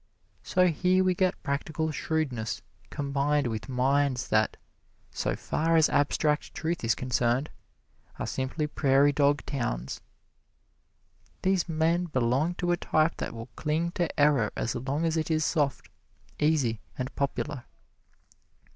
So 0.41 0.65
here 0.69 1.03
we 1.03 1.13
get 1.13 1.43
practical 1.43 1.91
shrewdness 1.91 2.63
combined 2.89 3.45
with 3.45 3.69
minds 3.69 4.29
that, 4.29 4.57
so 5.11 5.35
far 5.35 5.75
as 5.75 5.89
abstract 5.89 6.55
truth 6.55 6.83
is 6.83 6.95
concerned, 6.95 7.51
are 8.17 8.25
simply 8.25 8.65
prairie 8.65 9.11
dog 9.11 9.45
towns. 9.45 10.01
These 11.43 11.69
men 11.69 12.05
belong 12.05 12.55
to 12.55 12.71
a 12.71 12.77
type 12.77 13.17
that 13.17 13.31
will 13.35 13.49
cling 13.55 13.91
to 13.91 14.19
error 14.19 14.51
as 14.55 14.73
long 14.73 15.05
as 15.05 15.17
it 15.17 15.29
is 15.29 15.45
soft, 15.45 15.87
easy 16.39 16.81
and 16.97 17.13
popular. 17.15 17.65